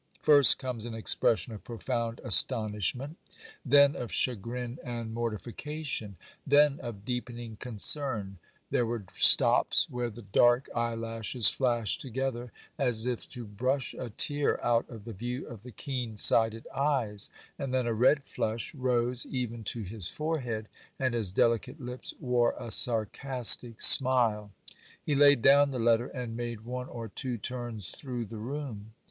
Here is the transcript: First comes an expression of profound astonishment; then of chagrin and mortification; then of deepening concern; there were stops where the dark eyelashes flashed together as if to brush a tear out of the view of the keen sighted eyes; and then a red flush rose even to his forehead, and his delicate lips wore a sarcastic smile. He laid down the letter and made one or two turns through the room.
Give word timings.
First 0.19 0.57
comes 0.57 0.85
an 0.85 0.95
expression 0.95 1.53
of 1.53 1.63
profound 1.63 2.21
astonishment; 2.23 3.17
then 3.63 3.95
of 3.95 4.11
chagrin 4.11 4.79
and 4.83 5.13
mortification; 5.13 6.15
then 6.43 6.79
of 6.79 7.05
deepening 7.05 7.55
concern; 7.57 8.39
there 8.71 8.83
were 8.87 9.05
stops 9.13 9.87
where 9.91 10.09
the 10.09 10.23
dark 10.23 10.67
eyelashes 10.73 11.49
flashed 11.49 12.01
together 12.01 12.51
as 12.79 13.05
if 13.05 13.29
to 13.29 13.45
brush 13.45 13.93
a 13.93 14.09
tear 14.09 14.59
out 14.65 14.89
of 14.89 15.03
the 15.03 15.13
view 15.13 15.45
of 15.45 15.61
the 15.61 15.69
keen 15.71 16.17
sighted 16.17 16.65
eyes; 16.73 17.29
and 17.59 17.71
then 17.71 17.85
a 17.85 17.93
red 17.93 18.23
flush 18.23 18.73
rose 18.73 19.27
even 19.27 19.63
to 19.65 19.81
his 19.83 20.07
forehead, 20.07 20.67
and 20.97 21.13
his 21.13 21.31
delicate 21.31 21.79
lips 21.79 22.15
wore 22.19 22.55
a 22.57 22.71
sarcastic 22.71 23.79
smile. 23.83 24.49
He 25.05 25.13
laid 25.13 25.43
down 25.43 25.69
the 25.69 25.77
letter 25.77 26.07
and 26.07 26.35
made 26.35 26.61
one 26.61 26.87
or 26.89 27.07
two 27.09 27.37
turns 27.37 27.91
through 27.91 28.25
the 28.25 28.39
room. 28.39 28.93